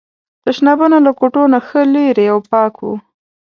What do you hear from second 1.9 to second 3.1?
لرې او پاک وو.